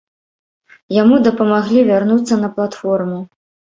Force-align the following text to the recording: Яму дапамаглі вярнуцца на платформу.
Яму 1.01 1.19
дапамаглі 1.29 1.85
вярнуцца 1.93 2.41
на 2.43 2.49
платформу. 2.57 3.19